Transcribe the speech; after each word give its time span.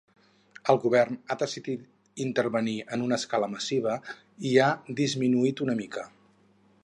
El 0.73 0.79
govern 0.85 1.19
ha 1.27 1.35
decidit 1.41 2.23
intervenir 2.25 2.75
en 2.97 3.05
una 3.09 3.21
escala 3.23 3.51
massiva 3.57 3.97
i 4.53 4.57
ha 4.67 4.71
disminuït 5.03 5.65
una 5.67 5.77
mica. 5.83 6.09